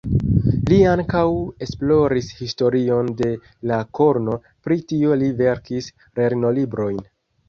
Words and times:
Li 0.71 0.77
ankaŭ 0.91 1.25
esploris 1.65 2.29
historion 2.39 3.11
de 3.19 3.27
la 3.73 3.77
korno, 3.99 4.39
pri 4.69 4.79
tio 4.93 5.19
li 5.25 5.29
verkis 5.43 5.91
lernolibrojn. 6.21 6.99